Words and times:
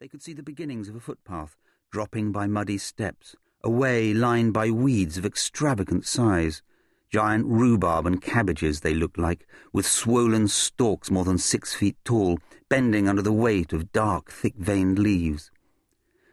They 0.00 0.06
could 0.06 0.22
see 0.22 0.32
the 0.32 0.44
beginnings 0.44 0.88
of 0.88 0.94
a 0.94 1.00
footpath, 1.00 1.56
dropping 1.90 2.30
by 2.30 2.46
muddy 2.46 2.78
steps, 2.78 3.34
a 3.64 3.70
way 3.70 4.14
lined 4.14 4.52
by 4.52 4.70
weeds 4.70 5.18
of 5.18 5.26
extravagant 5.26 6.06
size. 6.06 6.62
Giant 7.10 7.46
rhubarb 7.46 8.06
and 8.06 8.22
cabbages 8.22 8.80
they 8.80 8.94
looked 8.94 9.18
like, 9.18 9.44
with 9.72 9.88
swollen 9.88 10.46
stalks 10.46 11.10
more 11.10 11.24
than 11.24 11.36
six 11.36 11.74
feet 11.74 11.96
tall, 12.04 12.38
bending 12.68 13.08
under 13.08 13.22
the 13.22 13.32
weight 13.32 13.72
of 13.72 13.90
dark, 13.90 14.30
thick-veined 14.30 15.00
leaves. 15.00 15.50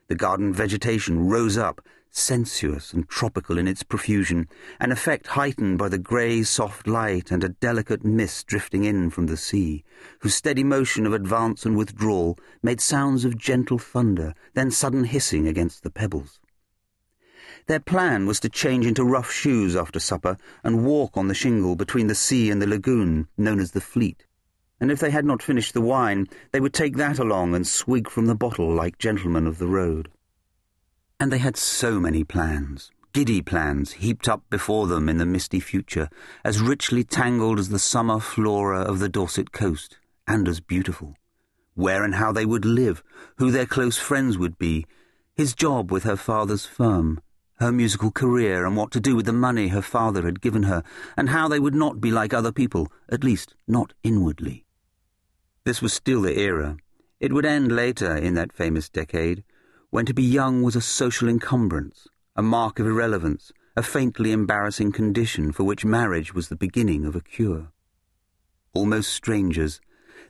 The 0.10 0.16
garden 0.16 0.54
vegetation 0.54 1.28
rose 1.28 1.58
up, 1.58 1.82
sensuous 2.18 2.94
and 2.94 3.10
tropical 3.10 3.58
in 3.58 3.68
its 3.68 3.84
profusion, 3.84 4.48
an 4.80 4.92
effect 4.92 5.28
heightened 5.28 5.78
by 5.78 5.90
the 5.90 5.98
grey 5.98 6.42
soft 6.44 6.88
light 6.88 7.30
and 7.30 7.44
a 7.44 7.50
delicate 7.50 8.06
mist 8.06 8.48
drifting 8.48 8.86
in 8.86 9.10
from 9.10 9.28
the 9.28 9.36
sea, 9.36 9.84
whose 10.20 10.34
steady 10.34 10.64
motion 10.64 11.06
of 11.06 11.14
advance 11.14 11.66
and 11.66 11.76
withdrawal 11.76 12.38
made 12.64 12.80
sounds 12.80 13.26
of 13.26 13.38
gentle 13.38 13.78
thunder, 13.78 14.34
then 14.54 14.72
sudden 14.72 15.04
hissing 15.04 15.48
against 15.48 15.84
the 15.84 15.90
pebbles. 15.90 16.40
Their 17.68 17.80
plan 17.80 18.26
was 18.26 18.40
to 18.42 18.50
change 18.50 18.86
into 18.86 19.04
rough 19.04 19.32
shoes 19.32 19.76
after 19.76 20.00
supper 20.00 20.38
and 20.64 20.86
walk 20.86 21.18
on 21.18 21.28
the 21.28 21.34
shingle 21.34 21.76
between 21.76 22.08
the 22.08 22.16
sea 22.16 22.50
and 22.50 22.62
the 22.62 22.68
lagoon, 22.68 23.28
known 23.38 23.60
as 23.60 23.72
the 23.72 23.82
Fleet. 23.82 24.26
And 24.80 24.92
if 24.92 25.00
they 25.00 25.12
had 25.12 25.26
not 25.26 25.42
finished 25.42 25.74
the 25.74 25.82
wine, 25.82 26.28
they 26.52 26.60
would 26.60 26.74
take 26.74 26.96
that 26.98 27.20
along 27.20 27.56
and 27.56 27.66
swig 27.66 28.10
from 28.10 28.28
the 28.28 28.36
bottle 28.36 28.74
like 28.74 29.00
gentlemen 29.00 29.48
of 29.48 29.58
the 29.58 29.68
road. 29.68 30.10
And 31.20 31.32
they 31.32 31.38
had 31.38 31.56
so 31.56 32.00
many 32.00 32.24
plans, 32.24 32.92
giddy 33.14 33.42
plans 33.42 33.94
heaped 33.94 34.28
up 34.28 34.44
before 34.50 34.88
them 34.88 35.08
in 35.08 35.18
the 35.18 35.26
misty 35.26 35.62
future, 35.62 36.10
as 36.44 36.62
richly 36.62 37.04
tangled 37.04 37.60
as 37.60 37.70
the 37.70 37.80
summer 37.80 38.20
flora 38.20 38.82
of 38.82 39.00
the 39.00 39.08
Dorset 39.08 39.54
coast, 39.54 39.98
and 40.28 40.48
as 40.48 40.60
beautiful. 40.60 41.16
Where 41.74 42.04
and 42.04 42.16
how 42.16 42.32
they 42.32 42.46
would 42.46 42.66
live, 42.66 43.02
who 43.38 43.52
their 43.52 43.66
close 43.66 43.98
friends 43.98 44.38
would 44.38 44.58
be, 44.58 44.86
his 45.34 45.54
job 45.54 45.92
with 45.92 46.04
her 46.04 46.18
father's 46.18 46.66
firm, 46.66 47.22
her 47.60 47.72
musical 47.72 48.12
career 48.12 48.66
and 48.66 48.76
what 48.76 48.92
to 48.92 49.00
do 49.00 49.16
with 49.16 49.26
the 49.26 49.34
money 49.34 49.70
her 49.70 49.82
father 49.82 50.24
had 50.24 50.42
given 50.42 50.64
her, 50.64 50.84
and 51.16 51.30
how 51.30 51.48
they 51.48 51.60
would 51.60 51.76
not 51.76 52.02
be 52.02 52.12
like 52.12 52.34
other 52.34 52.52
people, 52.52 52.92
at 53.10 53.24
least 53.24 53.56
not 53.68 53.94
inwardly. 54.04 54.66
This 55.64 55.82
was 55.82 55.94
still 55.94 56.22
the 56.22 56.38
era. 56.38 56.78
It 57.20 57.32
would 57.32 57.46
end 57.46 57.72
later 57.72 58.16
in 58.16 58.34
that 58.34 58.52
famous 58.52 58.90
decade, 58.90 59.44
when 59.96 60.06
to 60.06 60.14
be 60.14 60.22
young 60.22 60.62
was 60.62 60.76
a 60.76 60.82
social 60.82 61.30
encumbrance, 61.30 62.10
a 62.36 62.42
mark 62.42 62.80
of 62.80 62.86
irrelevance, 62.86 63.54
a 63.78 63.82
faintly 63.82 64.34
embarrassing 64.34 64.92
condition 64.92 65.54
for 65.54 65.64
which 65.64 65.86
marriage 65.86 66.34
was 66.34 66.50
the 66.50 66.56
beginning 66.58 67.06
of 67.06 67.16
a 67.16 67.22
cure. 67.22 67.72
Almost 68.74 69.14
strangers, 69.14 69.80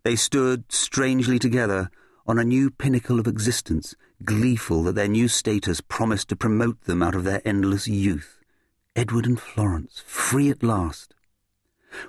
they 0.03 0.15
stood 0.15 0.71
strangely 0.71 1.39
together 1.39 1.89
on 2.27 2.37
a 2.37 2.43
new 2.43 2.69
pinnacle 2.69 3.19
of 3.19 3.25
existence, 3.25 3.95
gleeful 4.23 4.83
that 4.83 4.93
their 4.93 5.07
new 5.07 5.27
status 5.27 5.81
promised 5.81 6.29
to 6.29 6.35
promote 6.35 6.83
them 6.83 7.01
out 7.01 7.15
of 7.15 7.23
their 7.23 7.41
endless 7.43 7.87
youth. 7.87 8.37
Edward 8.95 9.25
and 9.25 9.39
Florence, 9.39 10.03
free 10.05 10.51
at 10.51 10.61
last. 10.61 11.15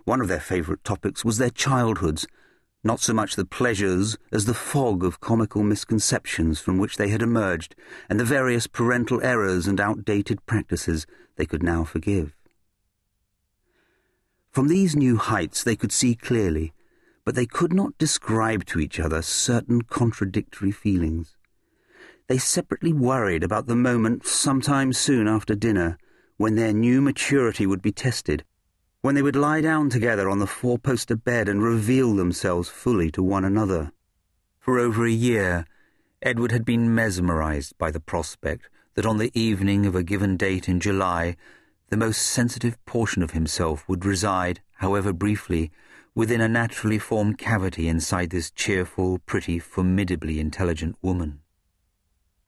One 0.05 0.21
of 0.21 0.29
their 0.29 0.41
favourite 0.41 0.85
topics 0.85 1.25
was 1.25 1.39
their 1.39 1.49
childhoods, 1.49 2.27
not 2.87 3.01
so 3.01 3.13
much 3.13 3.37
the 3.37 3.45
pleasures 3.45 4.17
as 4.33 4.45
the 4.45 4.55
fog 4.55 5.05
of 5.05 5.21
comical 5.21 5.63
misconceptions 5.63 6.61
from 6.61 6.79
which 6.79 6.97
they 6.97 7.09
had 7.09 7.21
emerged, 7.21 7.75
and 8.09 8.19
the 8.19 8.25
various 8.25 8.67
parental 8.67 9.23
errors 9.23 9.67
and 9.67 9.81
outdated 9.81 10.45
practices 10.47 11.07
they 11.37 11.45
could 11.45 11.63
now 11.63 11.85
forgive. 11.85 12.35
From 14.51 14.69
these 14.69 14.97
new 14.97 15.17
heights 15.17 15.63
they 15.63 15.77
could 15.77 15.93
see 15.93 16.15
clearly, 16.15 16.73
but 17.25 17.35
they 17.35 17.45
could 17.45 17.73
not 17.73 17.99
describe 17.99 18.65
to 18.67 18.81
each 18.81 18.99
other 19.01 19.21
certain 19.21 19.83
contradictory 19.83 20.71
feelings. 20.71 21.37
They 22.29 22.39
separately 22.39 22.93
worried 22.93 23.45
about 23.45 23.67
the 23.67 23.77
moment 23.77 24.27
sometime 24.27 24.93
soon 24.93 25.29
after 25.29 25.55
dinner 25.55 25.99
when 26.37 26.55
their 26.55 26.73
new 26.73 27.01
maturity 27.01 27.67
would 27.67 27.83
be 27.83 27.93
tested 27.93 28.45
when 29.07 29.15
they 29.15 29.23
would 29.23 29.37
lie 29.37 29.61
down 29.61 29.89
together 29.89 30.29
on 30.29 30.41
the 30.41 30.49
four-poster 30.49 31.15
bed 31.15 31.49
and 31.49 31.63
reveal 31.63 32.17
themselves 32.17 32.69
fully 32.69 33.09
to 33.09 33.23
one 33.23 33.45
another. 33.45 33.93
For 34.59 34.81
over 34.81 35.07
a 35.07 35.11
year, 35.13 35.65
Edward 36.23 36.51
had 36.51 36.65
been 36.65 36.93
mesmerized 36.93 37.79
by 37.79 37.93
the 37.93 38.01
prospect 38.01 38.69
that 38.95 39.07
on 39.07 39.19
the 39.19 39.31
evening 39.33 39.87
of 39.87 39.95
a 39.95 40.03
given 40.03 40.37
date 40.37 40.69
in 40.69 40.81
July, 40.81 41.37
the 41.89 41.97
most 41.97 42.21
sensitive 42.21 42.85
portion 42.85 43.23
of 43.23 43.31
himself 43.31 43.89
would 43.89 44.05
reside, 44.05 44.61
however 44.79 45.13
briefly, 45.13 45.71
within 46.17 46.41
a 46.41 46.49
naturally 46.49 46.99
formed 46.99 47.39
cavity 47.39 47.87
inside 47.87 48.31
this 48.31 48.51
cheerful, 48.51 49.21
pretty, 49.21 49.61
formidably 49.61 50.41
intelligent 50.41 50.97
woman. 51.01 51.39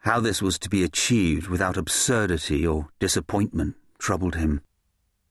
How 0.00 0.18
this 0.18 0.42
was 0.42 0.58
to 0.58 0.68
be 0.68 0.82
achieved 0.82 1.46
without 1.46 1.76
absurdity 1.76 2.66
or 2.66 2.88
disappointment 2.98 3.76
troubled 4.00 4.34
him. 4.34 4.62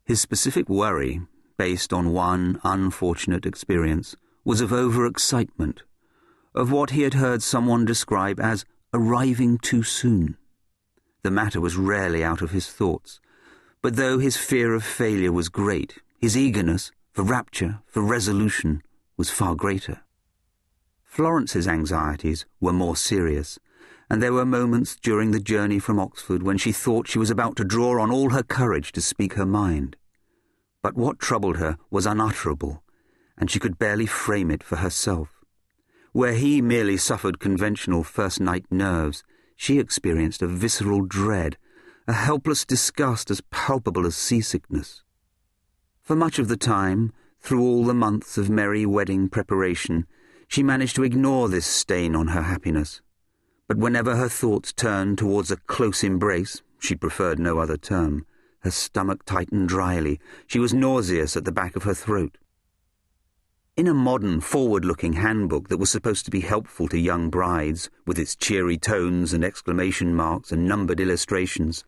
His 0.07 0.21
specific 0.21 0.69
worry, 0.69 1.21
based 1.57 1.91
on 1.91 2.13
one 2.13 2.61
unfortunate 2.63 3.45
experience, 3.45 4.15
was 4.45 4.61
of 4.61 4.69
overexcitement, 4.69 5.79
of 6.55 6.71
what 6.71 6.91
he 6.91 7.01
had 7.01 7.15
heard 7.15 7.43
someone 7.43 7.83
describe 7.83 8.39
as 8.39 8.63
arriving 8.93 9.57
too 9.57 9.83
soon. 9.83 10.37
The 11.23 11.31
matter 11.31 11.59
was 11.59 11.75
rarely 11.75 12.23
out 12.23 12.41
of 12.41 12.51
his 12.51 12.69
thoughts, 12.69 13.19
but 13.81 13.97
though 13.97 14.17
his 14.17 14.37
fear 14.37 14.73
of 14.73 14.85
failure 14.85 15.33
was 15.33 15.49
great, 15.49 15.97
his 16.17 16.37
eagerness 16.37 16.89
for 17.11 17.23
rapture, 17.23 17.79
for 17.85 18.01
resolution, 18.01 18.83
was 19.17 19.29
far 19.29 19.55
greater. 19.55 20.03
Florence's 21.03 21.67
anxieties 21.67 22.45
were 22.61 22.71
more 22.71 22.95
serious, 22.95 23.59
and 24.09 24.23
there 24.23 24.33
were 24.33 24.45
moments 24.45 24.95
during 24.95 25.31
the 25.31 25.39
journey 25.39 25.79
from 25.79 25.99
Oxford 25.99 26.41
when 26.41 26.57
she 26.57 26.71
thought 26.71 27.07
she 27.07 27.19
was 27.19 27.29
about 27.29 27.57
to 27.57 27.65
draw 27.65 28.01
on 28.01 28.09
all 28.09 28.29
her 28.29 28.43
courage 28.43 28.91
to 28.93 29.01
speak 29.01 29.33
her 29.33 29.45
mind. 29.45 29.97
But 30.81 30.95
what 30.95 31.19
troubled 31.19 31.57
her 31.57 31.77
was 31.91 32.05
unutterable, 32.05 32.83
and 33.37 33.51
she 33.51 33.59
could 33.59 33.77
barely 33.77 34.05
frame 34.05 34.49
it 34.49 34.63
for 34.63 34.77
herself. 34.77 35.29
Where 36.13 36.33
he 36.33 36.61
merely 36.61 36.95
suffered 36.95 37.39
conventional 37.39 38.03
first-night 38.03 38.65
nerves, 38.71 39.23
she 39.57 39.77
experienced 39.77 40.41
a 40.41 40.47
visceral 40.47 41.01
dread, 41.01 41.57
a 42.07 42.13
helpless 42.13 42.63
disgust 42.63 43.29
as 43.29 43.41
palpable 43.51 44.05
as 44.05 44.15
seasickness. 44.15 45.03
For 46.01 46.15
much 46.15 46.39
of 46.39 46.47
the 46.47 46.55
time, 46.55 47.11
through 47.41 47.61
all 47.61 47.83
the 47.83 47.93
months 47.93 48.37
of 48.37 48.49
merry 48.49 48.85
wedding 48.85 49.27
preparation, 49.27 50.07
she 50.47 50.63
managed 50.63 50.95
to 50.95 51.03
ignore 51.03 51.49
this 51.49 51.65
stain 51.65 52.15
on 52.15 52.27
her 52.27 52.43
happiness 52.43 53.01
but 53.67 53.77
whenever 53.77 54.15
her 54.15 54.29
thoughts 54.29 54.71
turned 54.71 55.17
towards 55.17 55.51
a 55.51 55.57
close 55.57 56.03
embrace, 56.03 56.61
she 56.79 56.95
preferred 56.95 57.39
no 57.39 57.59
other 57.59 57.77
term, 57.77 58.25
her 58.61 58.71
stomach 58.71 59.23
tightened 59.25 59.69
dryly, 59.69 60.19
she 60.47 60.59
was 60.59 60.73
nauseous 60.73 61.35
at 61.35 61.45
the 61.45 61.51
back 61.51 61.75
of 61.75 61.83
her 61.83 61.93
throat. 61.93 62.37
In 63.75 63.87
a 63.87 63.93
modern, 63.93 64.41
forward-looking 64.41 65.13
handbook 65.13 65.69
that 65.69 65.77
was 65.77 65.91
supposed 65.91 66.25
to 66.25 66.31
be 66.31 66.39
helpful 66.39 66.87
to 66.87 66.97
young 66.97 67.29
brides, 67.29 67.89
with 68.07 68.17
its 68.17 68.35
cheery 68.35 68.77
tones 68.77 69.33
and 69.33 69.45
exclamation 69.45 70.15
marks 70.15 70.51
and 70.51 70.65
numbered 70.65 70.99
illustrations, 70.99 71.83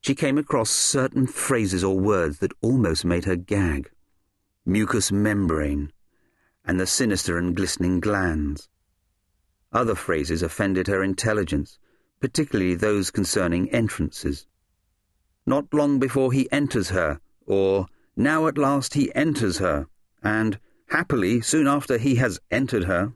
she 0.00 0.14
came 0.14 0.38
across 0.38 0.70
certain 0.70 1.26
phrases 1.26 1.84
or 1.84 1.98
words 1.98 2.38
that 2.38 2.52
almost 2.62 3.04
made 3.04 3.24
her 3.24 3.36
gag. 3.36 3.90
Mucous 4.64 5.10
membrane, 5.10 5.92
and 6.64 6.78
the 6.78 6.86
sinister 6.86 7.36
and 7.36 7.56
glistening 7.56 8.00
glands. 8.00 8.68
Other 9.72 9.94
phrases 9.94 10.42
offended 10.42 10.86
her 10.86 11.02
intelligence, 11.02 11.78
particularly 12.20 12.74
those 12.74 13.10
concerning 13.10 13.70
entrances. 13.70 14.46
Not 15.46 15.72
long 15.74 15.98
before 15.98 16.32
he 16.32 16.50
enters 16.50 16.88
her, 16.88 17.20
or 17.46 17.86
now 18.16 18.46
at 18.46 18.58
last 18.58 18.94
he 18.94 19.14
enters 19.14 19.58
her, 19.58 19.86
and 20.22 20.58
happily 20.88 21.40
soon 21.40 21.66
after 21.66 21.98
he 21.98 22.16
has 22.16 22.40
entered 22.50 22.84
her. 22.84 23.12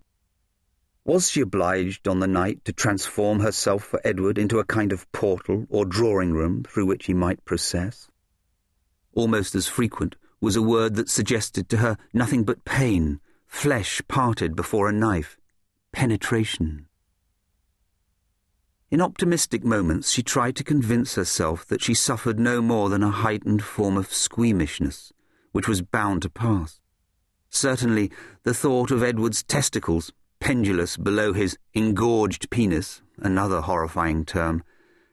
Was 1.04 1.30
she 1.30 1.40
obliged 1.40 2.06
on 2.06 2.20
the 2.20 2.26
night 2.26 2.64
to 2.66 2.72
transform 2.72 3.40
herself 3.40 3.82
for 3.82 4.00
Edward 4.04 4.38
into 4.38 4.58
a 4.58 4.64
kind 4.64 4.92
of 4.92 5.10
portal 5.10 5.66
or 5.68 5.84
drawing 5.84 6.32
room 6.32 6.64
through 6.64 6.86
which 6.86 7.06
he 7.06 7.14
might 7.14 7.44
process? 7.44 8.08
Almost 9.14 9.54
as 9.54 9.66
frequent 9.66 10.16
was 10.40 10.54
a 10.54 10.62
word 10.62 10.94
that 10.96 11.08
suggested 11.08 11.68
to 11.70 11.78
her 11.78 11.96
nothing 12.12 12.44
but 12.44 12.64
pain, 12.64 13.20
flesh 13.46 14.00
parted 14.06 14.54
before 14.54 14.88
a 14.88 14.92
knife, 14.92 15.38
penetration. 15.92 16.86
In 18.90 19.00
optimistic 19.00 19.64
moments, 19.64 20.10
she 20.10 20.22
tried 20.22 20.54
to 20.56 20.64
convince 20.64 21.14
herself 21.14 21.64
that 21.66 21.82
she 21.82 21.94
suffered 21.94 22.38
no 22.38 22.60
more 22.60 22.90
than 22.90 23.02
a 23.02 23.10
heightened 23.10 23.62
form 23.62 23.96
of 23.96 24.12
squeamishness, 24.12 25.12
which 25.52 25.66
was 25.66 25.80
bound 25.80 26.22
to 26.22 26.28
pass. 26.28 26.80
Certainly, 27.48 28.10
the 28.42 28.52
thought 28.52 28.90
of 28.90 29.02
Edward's 29.02 29.42
testicles, 29.42 30.12
pendulous 30.40 30.96
below 30.96 31.32
his 31.32 31.56
engorged 31.72 32.50
penis, 32.50 33.00
another 33.18 33.60
horrifying 33.60 34.24
term, 34.24 34.62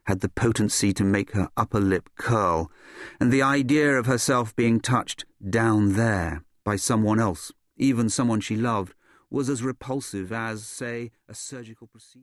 had 0.04 0.20
the 0.20 0.28
potency 0.28 0.92
to 0.92 1.04
make 1.04 1.32
her 1.32 1.48
upper 1.56 1.80
lip 1.80 2.10
curl, 2.16 2.70
and 3.20 3.32
the 3.32 3.42
idea 3.42 3.96
of 3.96 4.06
herself 4.06 4.54
being 4.56 4.80
touched 4.80 5.24
down 5.48 5.94
there 5.94 6.44
by 6.64 6.76
someone 6.76 7.20
else, 7.20 7.52
even 7.76 8.08
someone 8.08 8.40
she 8.40 8.56
loved, 8.56 8.94
was 9.30 9.48
as 9.48 9.62
repulsive 9.62 10.32
as, 10.32 10.64
say, 10.66 11.12
a 11.28 11.34
surgical 11.34 11.86
procedure. 11.86 12.18